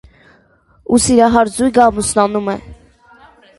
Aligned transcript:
Ու 0.93 0.99
սիրահար 1.03 1.53
զույգը 1.59 1.85
ամուսնանում 1.85 2.53
է։ 2.57 2.59